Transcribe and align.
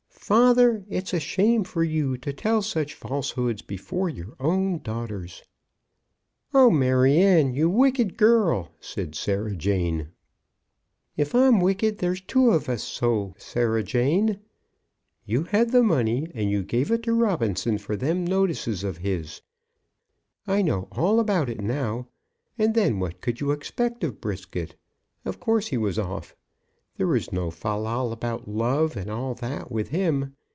"Father, 0.33 0.85
it's 0.87 1.13
a 1.13 1.19
shame 1.19 1.65
for 1.65 1.83
you 1.83 2.15
to 2.19 2.31
tell 2.31 2.61
such 2.61 2.93
falsehoods 2.93 3.61
before 3.61 4.07
your 4.07 4.33
own 4.39 4.79
daughters." 4.79 5.43
"Oh, 6.53 6.69
Maryanne! 6.71 7.53
you 7.53 7.69
wicked 7.69 8.15
girl!" 8.15 8.71
said 8.79 9.13
Sarah 9.13 9.57
Jane. 9.57 10.11
"If 11.17 11.35
I'm 11.35 11.59
wicked, 11.59 11.97
there's 11.97 12.21
two 12.21 12.51
of 12.51 12.69
us 12.69 12.81
so, 12.81 13.35
Sarah 13.37 13.83
Jane! 13.83 14.39
You 15.25 15.43
had 15.43 15.71
the 15.73 15.83
money, 15.83 16.31
and 16.33 16.49
you 16.49 16.63
gave 16.63 16.91
it 16.91 17.03
to 17.03 17.13
Robinson 17.13 17.77
for 17.77 17.97
them 17.97 18.23
notices 18.23 18.85
of 18.85 18.99
his. 18.99 19.41
I 20.47 20.61
know 20.61 20.87
all 20.93 21.19
about 21.19 21.49
it 21.49 21.59
now! 21.59 22.07
And 22.57 22.73
then 22.73 22.99
what 23.01 23.19
could 23.19 23.41
you 23.41 23.51
expect 23.51 24.01
of 24.05 24.21
Brisket? 24.21 24.77
Of 25.25 25.41
course 25.41 25.67
he 25.67 25.77
was 25.77 25.99
off. 25.99 26.37
There 26.97 27.07
was 27.07 27.31
no 27.31 27.49
fal 27.49 27.81
lal 27.81 28.11
about 28.11 28.47
love, 28.47 28.95
and 28.95 29.09
all 29.09 29.33
that, 29.35 29.71
with 29.71 29.89
him. 29.89 30.35